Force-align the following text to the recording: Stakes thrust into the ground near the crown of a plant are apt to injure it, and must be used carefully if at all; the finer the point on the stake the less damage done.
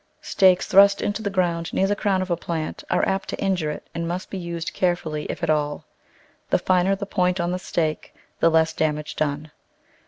Stakes 0.23 0.65
thrust 0.65 0.99
into 1.03 1.21
the 1.21 1.29
ground 1.29 1.71
near 1.75 1.85
the 1.85 1.95
crown 1.95 2.23
of 2.23 2.31
a 2.31 2.35
plant 2.35 2.83
are 2.89 3.07
apt 3.07 3.29
to 3.29 3.37
injure 3.39 3.69
it, 3.69 3.87
and 3.93 4.07
must 4.07 4.31
be 4.31 4.37
used 4.39 4.73
carefully 4.73 5.25
if 5.25 5.43
at 5.43 5.49
all; 5.51 5.85
the 6.49 6.57
finer 6.57 6.95
the 6.95 7.05
point 7.05 7.39
on 7.39 7.51
the 7.51 7.59
stake 7.59 8.11
the 8.39 8.49
less 8.49 8.73
damage 8.73 9.15
done. 9.15 9.51